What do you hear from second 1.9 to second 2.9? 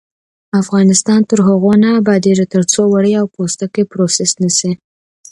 ابادیږي، ترڅو